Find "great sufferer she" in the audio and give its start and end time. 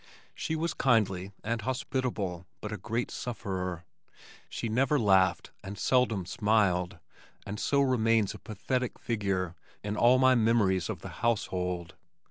2.77-4.67